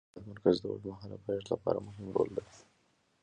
د 0.03 0.03
هېواد 0.07 0.25
مرکز 0.29 0.55
د 0.59 0.65
اوږدمهاله 0.71 1.17
پایښت 1.25 1.47
لپاره 1.53 1.79
مهم 1.87 2.07
رول 2.15 2.29
لري. 2.35 2.59